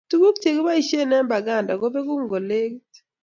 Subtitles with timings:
[0.09, 2.91] Tuguuk chegiboishen eng Banda kobegu ngolegit